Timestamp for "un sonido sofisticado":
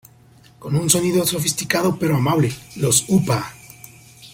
0.75-1.99